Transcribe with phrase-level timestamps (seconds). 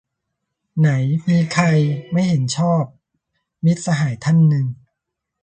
[0.79, 0.89] "ไหน
[1.27, 1.65] มีใคร
[2.11, 2.83] ไม่เห็นชอบ"-
[3.65, 4.65] มิตรสหายท่านหนึ่ง